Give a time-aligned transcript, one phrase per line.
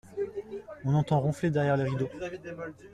[0.83, 2.09] On entend ronfler derrière les rideaux.